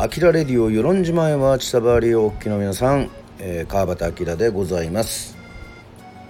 [0.00, 3.10] アキラレディオ与論島へは千葉りおっきの皆さん、
[3.40, 5.36] えー、川端明でございます。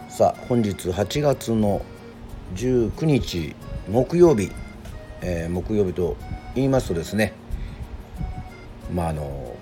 [0.08, 1.82] さあ本日8月の
[2.54, 3.54] 19日
[3.86, 4.50] 木曜日、
[5.20, 6.16] えー、木曜日と
[6.54, 7.34] 言いますとですね
[8.90, 9.54] まああの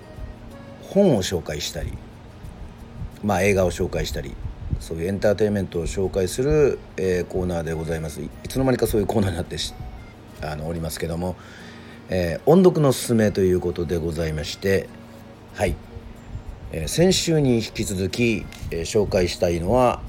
[0.83, 1.91] 本を紹介したり
[3.25, 4.37] まあ映画を紹介したり
[4.79, 8.21] そういうエンターテインメントを紹介する、えー、コーナーでございます。
[8.21, 9.57] いつの間にかそういうコーナーになって
[10.41, 11.35] あのおりますけども
[12.09, 14.87] えー、音読のすすめということでございまして
[15.55, 15.75] はい、
[16.71, 20.01] えー、先週に引き続き、えー、紹介したいのは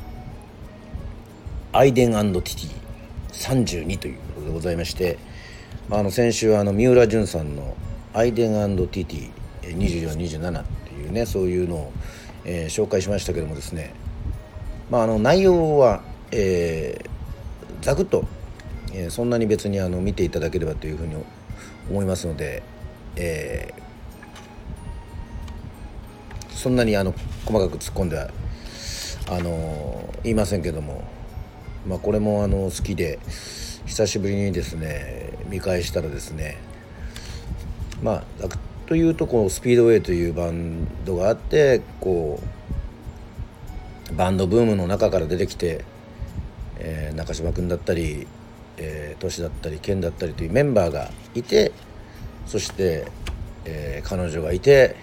[1.73, 2.89] アイデンティティ
[3.33, 5.19] 32ということでございまして、
[5.89, 7.77] まあ、あの先週あの三浦淳さんの
[8.15, 9.31] アイデンティティ
[9.77, 11.93] 2427っていうねそういうのを、
[12.45, 13.93] えー、紹介しましたけどもですね
[14.89, 18.25] まああの内容は、えー、ざくっと、
[18.93, 21.17] えー、そんなに別にあの見ていただければというふうに
[21.91, 22.63] 思いますので、
[23.17, 28.31] えー、そんなにあの細かく突っ込んでは
[29.31, 31.05] あの言いませんけども、
[31.87, 33.19] まあ、これもあの好きで
[33.87, 36.59] 久しぶりにですね見返したらですね
[38.03, 38.49] まあ
[38.87, 42.41] というとこうスピードウェイというバンドがあってこ
[44.11, 45.85] うバンドブームの中から出てきて、
[46.79, 48.27] えー、中島君だったり
[48.79, 51.73] えー、年だったり県だったりというメンバーがいて
[52.47, 53.07] そして、
[53.65, 54.97] えー、彼女がいて、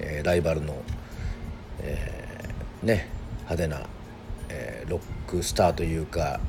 [0.00, 0.76] えー、ライバルの、
[1.80, 3.08] えー、ね
[3.40, 3.86] 派手な、
[4.48, 6.40] えー、ロックスターというか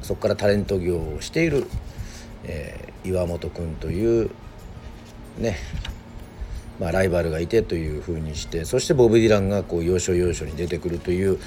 [0.00, 1.66] そこからタレント業をしている、
[2.44, 4.30] えー、岩本君という
[5.38, 5.56] ね
[6.80, 11.38] まあ、ライバルがいてというふうにしてそしてボブ・ディランがこう要所要所に出てくるという、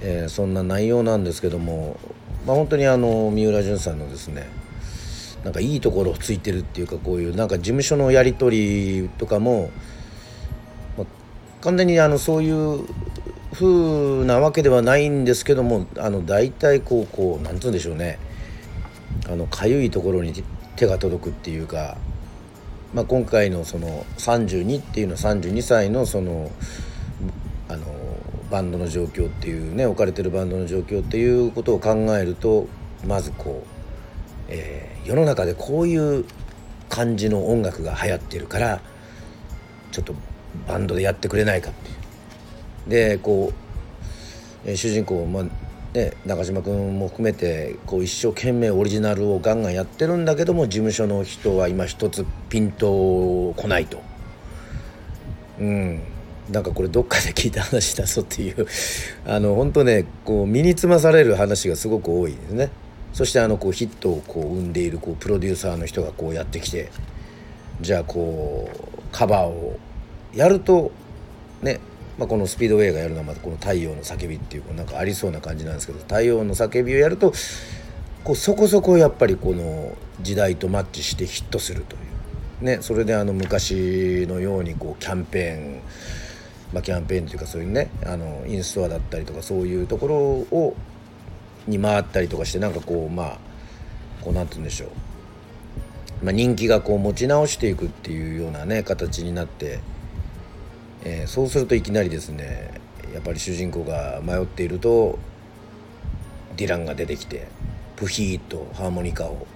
[0.00, 1.98] えー、そんな内容なんですけども
[2.48, 4.48] まあ、本当にあの三浦淳さんのですね
[5.44, 9.70] なんかいいところをついてるっていうかこういうなんか事務所のやり取りとかも、
[10.96, 11.06] まあ、
[11.60, 12.86] 完全にあのそういう
[13.52, 18.18] 風なわけではないんですけどもあの大体こうこうなんつうんでしょうね。
[19.28, 20.32] あのかゆいところに
[20.76, 21.98] 手が届くっていうか、
[22.94, 26.50] まあ、今回のその32っていうのは32歳のその
[28.50, 32.66] バンドの状況っていうね置かれてるバンドの状況っていうことを考えると
[33.06, 33.68] まずこう、
[34.48, 36.24] えー、世の中でこういう
[36.88, 38.80] 感じの音楽が流行ってるから
[39.92, 40.14] ちょっと
[40.66, 41.96] バンドでやってくれないかっていう。
[42.88, 43.52] でこ
[44.64, 45.44] う、えー、主人公、まあ
[45.94, 54.00] ね、中島君も含めてこう一生懸命オリジナルをガンガンやってるんだけども事務所の人は今一つピンと来ないと。
[55.60, 56.17] うん
[56.50, 58.66] なんかこれどっかで聞いた話だぞっていう。
[59.26, 62.70] あの本当ねこう身につまされる話がすごく多いですね。
[63.12, 66.90] そしてあのこうヒットをこう生んでいるこうプロデューサーの人がこうやってきて
[67.80, 69.78] じゃあこうカバーを
[70.34, 70.92] やると
[71.62, 71.80] ね
[72.18, 77.32] まあ、このスピードウェイがやるのはまたこの「太陽の叫び」っていうなんかありそうな感じなんですけど「太陽の叫び」をやると
[78.24, 82.08] こうそこそこやっぱりこの時代とマッチしてヒットするという。
[82.64, 85.80] ねそれであの昔のようにこうキャンペーン
[86.72, 90.76] まあ、キャンペーンというかそういうねあのインストアだったりとかそういうところを
[91.66, 93.38] に回ったりとかしてなんかこうまあ
[94.22, 94.90] こうなんて言うんでしょう、
[96.24, 99.80] まあ、人気がこう持ち直していくっていうようなね形になって、
[101.04, 102.80] えー、そうするといきなりですね
[103.14, 105.18] やっぱり主人公が迷っていると
[106.56, 107.48] ディランが出てきて
[107.96, 109.46] プヒーとハーモニカを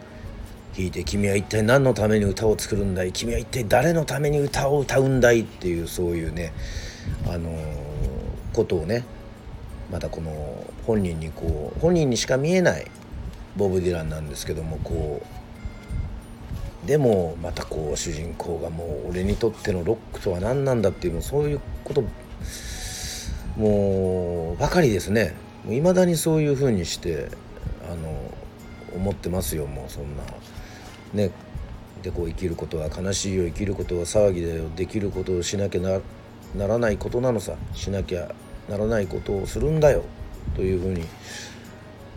[0.77, 3.13] 弾いて「君は一体何のために歌を作るんだい？
[3.13, 6.53] 君は一体誰のために歌を歌うんだい」っていうそういうね
[7.29, 7.51] あの
[8.53, 9.05] ことをね
[9.91, 12.91] またこの本人にこう本人にしか見えない
[13.57, 22.03] ボブ・ディランなんですけどもこうでもまたこう主人公がもう俺にとってのロックとは何なんだっていうそういうこと
[23.57, 25.35] もうばかりですね。
[25.69, 27.29] いまだにそういうふうにして
[27.89, 28.35] あの
[28.97, 30.25] 思ってますよもうそんな。
[31.13, 31.31] ね。
[32.03, 36.01] でこう生きることは悲しいよ生きることは騒ぎだよできることをしなきゃな
[36.57, 37.55] ならないことなのさ。
[37.75, 38.35] しなきゃ
[38.69, 40.05] ならないことをするんだよ。
[40.55, 41.07] というふうに。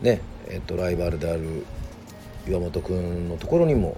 [0.01, 0.21] ね。
[0.47, 1.65] えっとライバルである
[2.47, 3.97] 岩本君のところにも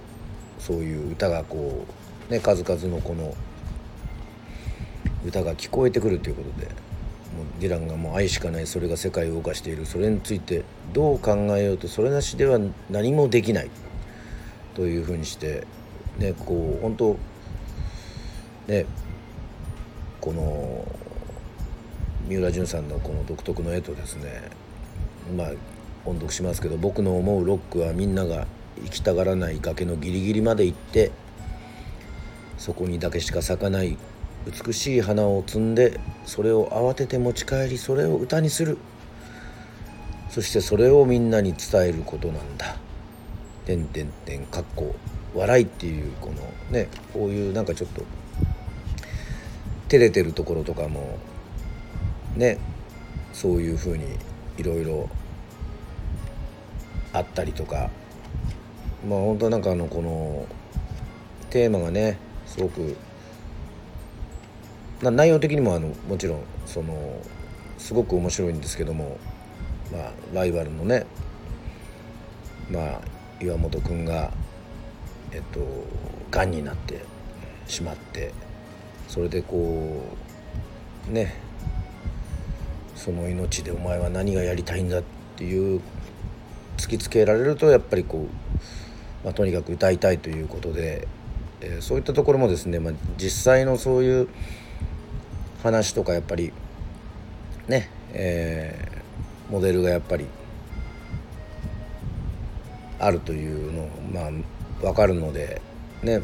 [0.58, 1.84] そういう歌がこ
[2.30, 3.34] うね数々のこの
[5.26, 6.76] 歌が聞こえてくるということでもう
[7.60, 9.84] ディランがもう愛しかないそれが世界を動かしている。
[9.84, 12.58] それについてどう考えようとそれなしでは
[12.88, 13.70] 何もできない。
[14.74, 15.66] というふうにして
[16.18, 17.16] ねこう本当
[18.68, 18.86] ね
[20.28, 20.86] この
[22.28, 24.42] 三浦淳さんのこの独特の絵とですね
[25.34, 25.52] まあ
[26.04, 28.46] 音読しますけど僕の思うロックはみんなが
[28.82, 31.12] 行きたがらない崖のギリギリまで行って
[32.58, 33.96] そこにだけしか咲かない
[34.66, 38.76] 美しい花を摘んでそれを慌てて持ち帰りそれを歌にする。
[40.28, 42.76] そしてそれをみんなに伝えることなんだ
[43.64, 44.94] 「てんてんてん」かっこ
[45.34, 46.34] 笑いっていうこの
[46.70, 48.02] ねこういうなんかちょっと
[49.88, 51.18] 照れてるところとかも
[52.36, 52.58] ね
[53.32, 54.06] そういうふうに
[54.56, 55.08] いろいろ
[57.12, 57.90] あったりとか。
[59.06, 60.46] まあ本当なんかあのこの
[61.50, 62.96] テーマがねすごく
[65.00, 67.20] 内容的にもあのもちろんその
[67.78, 69.18] すごく面白いんですけども、
[69.92, 71.06] まあ、ライバルのね、
[72.68, 73.00] まあ、
[73.40, 74.32] 岩本君が
[75.30, 75.60] えっと
[76.30, 77.04] がんになって
[77.68, 78.32] しまって
[79.08, 80.04] それでこ
[81.08, 81.34] うね
[82.94, 85.02] その命でお前は何がやりたいんだっ
[85.36, 85.80] ていう
[86.76, 91.08] 突きつけられるとやっぱりこう、まあ、とにかく歌いたいということで、
[91.60, 94.28] えー、そういったところもですね、まあ、実際のそういう
[95.62, 96.52] 話とかやっぱり
[97.66, 100.26] ね、えー、モデルがやっぱり
[102.98, 104.30] あるというのまあ
[104.82, 105.62] 分かるので
[106.02, 106.20] ね。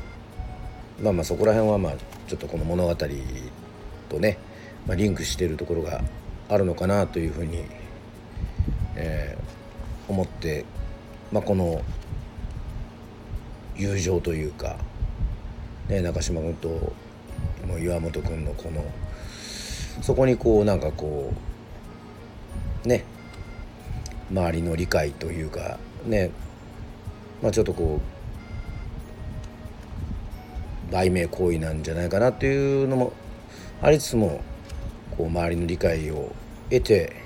[1.02, 1.92] まあまあそこら辺はまあ
[2.28, 4.38] ちょっとこの物語とね、
[4.86, 6.02] まあ、リンクしているところが
[6.48, 7.64] あるのかなというふうに、
[8.96, 10.64] えー、思って、
[11.32, 11.82] まあ、この
[13.76, 14.76] 友情というか、
[15.88, 16.68] ね、中島君と
[17.66, 18.84] もう岩本君のこの
[20.00, 21.32] そこにこうなんかこ
[22.84, 23.04] うね
[24.30, 26.30] 周りの理解というかね
[27.42, 28.13] まあちょっとこう
[30.94, 33.12] 売名行為なんじゃないかなっていうのも
[33.82, 34.40] ありつつも
[35.16, 36.32] こう周りの理解を
[36.70, 37.16] 得て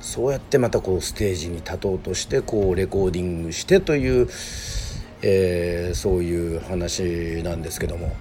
[0.00, 4.28] そうやってまたこうステージに立とうとしてこうレコーディングしてという、
[5.22, 8.14] えー、そういう話なんですけども。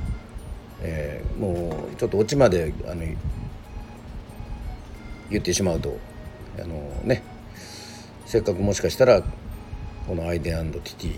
[0.81, 3.03] えー、もうちょっとオチまであの
[5.31, 5.97] 言ってしまうと
[6.59, 7.23] あのね
[8.25, 9.23] せっかくもしかしたら
[10.07, 11.15] この「アイデンティティ」、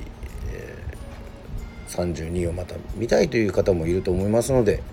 [1.88, 4.84] 32をまた見たいという方もいると思いますので、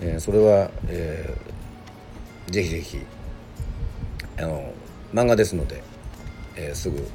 [0.00, 2.98] えー、それは、えー、ぜひぜひ
[4.38, 4.72] あの
[5.12, 5.82] 漫画ですので、
[6.56, 7.06] えー、すぐ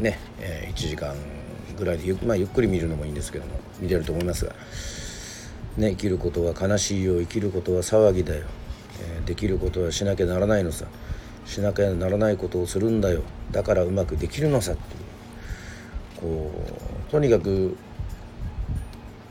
[0.00, 1.14] ね、えー、1時間
[1.76, 4.52] ぐらいでゆ,、まあ、ゆっくり見るのもいいんですけども見れると思いますが。
[5.78, 8.42] ね、生きることは悲しいよ生きることは騒ぎだよ、
[9.00, 10.86] えー、できることはしなきゃならないのさ
[11.46, 14.96] しなきゃならないことをするんだよだからうまくできるのさってい
[16.18, 16.50] うこ
[17.08, 17.76] うとにかく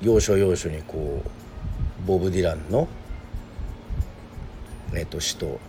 [0.02, 2.88] 要所要所にこうボブ・ディランの、
[4.94, 5.60] えー、と詩と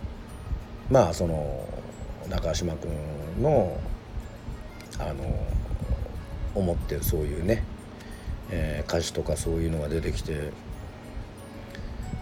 [0.89, 1.67] まあその
[2.29, 2.91] 中島君
[3.41, 3.79] の
[4.99, 5.47] あの
[6.55, 7.63] 思ってるそういうね、
[8.49, 10.51] えー、歌詞とかそういうのが出てきて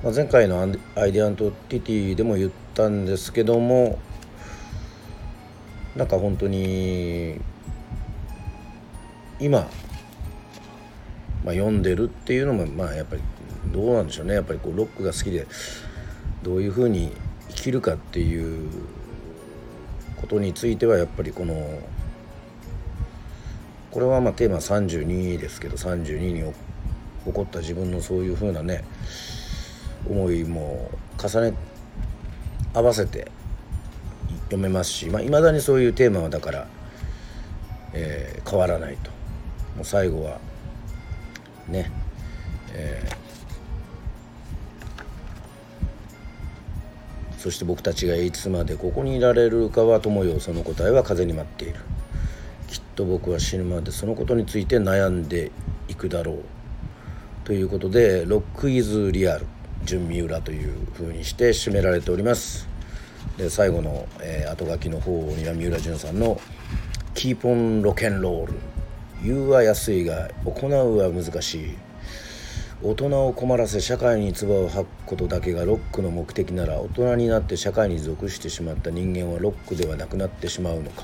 [0.04, 3.98] まあ、前回のアイデアントティティでも言ったんですけども
[5.95, 7.42] なんか本当に
[9.39, 9.68] 今、
[11.47, 13.21] まあ、読んでるっていうのもまあやっぱり
[13.71, 14.33] どうなんでしょうね。
[14.33, 15.47] やっぱりこうロックが好きで
[16.44, 17.13] どういうふうに
[17.47, 18.69] 生きるかっていう
[20.17, 21.79] ことについてはやっぱりこの
[23.92, 26.54] これはまあテーマ32ですけど32に
[27.25, 28.83] 起こった自分のそういうふうなね
[30.06, 31.57] 思いも重ね
[32.73, 33.31] 合わせて
[34.49, 36.68] 読めますしいまあ、未だにそういうテーマはだから、
[37.94, 39.11] えー、変わらないと。
[39.77, 40.39] もう最後は
[41.68, 41.92] ね、
[42.74, 51.80] えー、そして僕たちがいつまでここにいられるかは友よその答えは風に待っている。
[52.68, 55.52] きっと僕は死ぬまでそのことについて悩んで
[55.88, 56.38] いくだろう。
[57.45, 59.45] ということで「ロック・イズ・リアル」
[59.86, 62.68] 純三浦というふうにして締められております。
[63.38, 66.42] で最後の、えー、後書きの方には三浦淳さんの
[67.14, 68.54] 「キーポンロケンロール」
[69.24, 71.78] 言うは安いが行うは難しい。
[72.83, 81.04] 大人を困らせ社会に唾を吐くことだけがロックの目的なら大人になって社会に属してしまった人間はロックではなくなってしまうのか。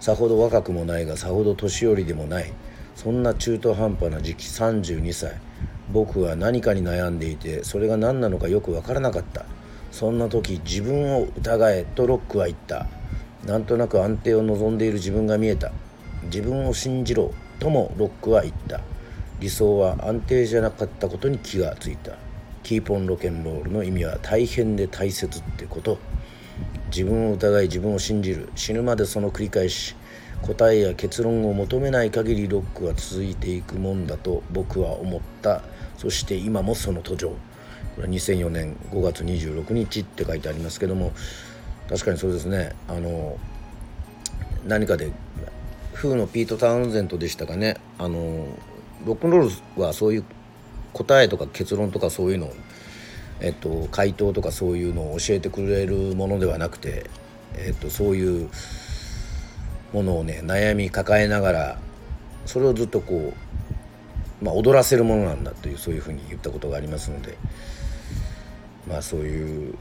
[0.00, 2.52] さほど若くもないがさほど年寄りでもない。
[2.94, 5.34] そんな中途半端な時期32歳
[5.92, 9.44] 僕は何かに悩んでいてそれが何なのかよく分からなかった。
[9.92, 12.86] そんな時自分を疑えとロックは言った。
[13.44, 15.72] なんとなく安定を望んでいる自分が見えた。
[16.26, 18.80] 自分を信じろともロックは言った。
[19.40, 22.12] 理想は安定じゃなかったことに気がついた。
[22.62, 25.98] キーポンロケンロールの意味は大変で大切ってこと。
[26.88, 28.48] 自分を疑い自分を信じる。
[28.54, 29.94] 死ぬまでその繰り返し
[30.42, 35.62] 答えや結論を求めない限りロックは続いていくもんだと僕は思った。
[35.98, 37.28] そして今もその途上。
[37.28, 41.12] これは2004年5月26日って書いてありますけども
[41.88, 42.74] 確かにそうですね。
[42.88, 43.38] あの
[44.66, 45.12] 何かで
[45.96, 47.78] フーのピート・タウンゼントでしたかね。
[47.98, 48.46] あの
[49.06, 50.24] ロックンロールはそういう
[50.92, 52.54] 答えとか結論とかそういうのを、
[53.40, 57.08] えっと、回答とかそういうのを教えてくれるものではなくて、
[57.54, 58.50] えっと、そういう
[59.94, 61.78] ものをね悩み抱えながら
[62.44, 63.32] それをずっとこ
[64.42, 67.38] う、まあ、踊らせるものなんだというそういうふうに言ったことがありますので
[68.86, 69.74] まあそういう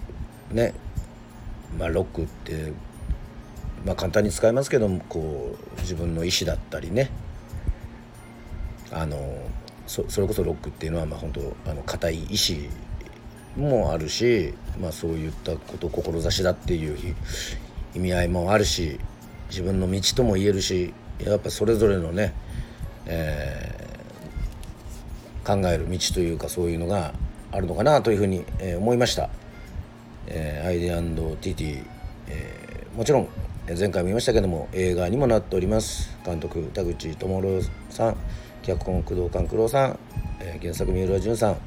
[0.51, 0.73] ね、
[1.77, 2.71] まあ、ロックって
[3.85, 7.09] まあ簡単に使いますけどもこう自分の意思だったりね
[8.91, 9.17] あの
[9.87, 12.69] そそれこそロックっていうのはまあ本当あの固い意志
[13.55, 17.15] もあるし、まあ、そういったこと志だっていう
[17.95, 18.99] 意味合いもあるし
[19.49, 22.33] 自分の道とも言えるしやっぱそれぞれのね、
[23.05, 27.13] えー、考える道というかそういうのが
[27.51, 29.29] あるのかなというふうに、え、思いました。
[30.27, 31.85] えー、アイデアティティ、
[32.27, 33.29] えー、もちろん
[33.67, 38.17] 前回も言いましたけども映画にもなっております監督田口智郎さん
[38.61, 39.99] 脚本工藤官九郎さん、
[40.39, 41.57] えー、原作三浦淳さん、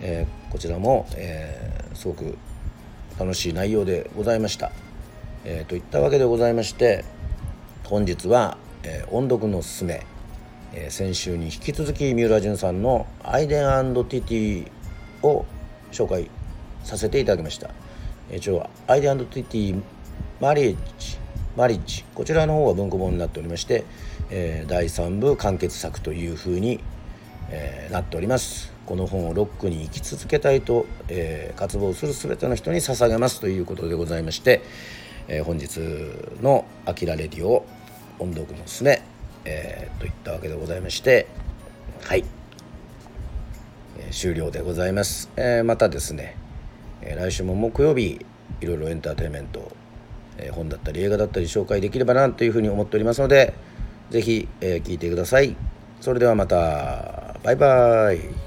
[0.00, 2.38] えー、こちらも、えー、すごく
[3.18, 4.72] 楽しい内容でございました。
[5.44, 7.04] えー、といったわけでございまして
[7.84, 10.06] 本日は、え、音読のすすめ、
[10.72, 14.70] え、先週に引き続き三浦淳さんの「アイデンティティ」
[15.22, 15.44] を
[15.92, 16.30] 紹介
[16.84, 17.68] させていただきました。
[18.30, 19.82] えー、一応アイデンティティ
[20.40, 21.23] マリエッジ
[21.56, 22.04] マリッジ。
[22.14, 23.84] こちらの方は文庫本になっておりまして
[24.30, 26.80] えー、第3部完結作というふうに、
[27.50, 28.72] えー、なっております。
[28.86, 34.62] この本をロックに生き続けたいと、えー、渇望する全ての人に捧げますということでございまして、
[35.26, 35.80] え本日
[36.42, 37.64] の「あきらレディオ
[38.18, 39.02] 音読のすすめ」
[39.46, 41.28] えといったわけでございまして
[42.02, 42.24] はい、
[43.98, 46.36] え終了でございます、えまたですね、
[47.00, 48.20] え来週も木曜日
[48.60, 49.72] いろいろエンターテインメント、
[50.38, 53.54] え本だったり映画だったり紹介できればなというふうに思っておりますので
[54.10, 55.56] 是非、えー、聞いてください。
[56.00, 57.34] それではまた。
[57.42, 58.43] バイバイ。